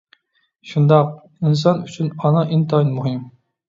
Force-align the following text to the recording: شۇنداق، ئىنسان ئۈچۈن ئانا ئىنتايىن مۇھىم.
شۇنداق، 0.71 1.13
ئىنسان 1.19 1.87
ئۈچۈن 1.87 2.13
ئانا 2.19 2.47
ئىنتايىن 2.53 2.95
مۇھىم. 3.01 3.27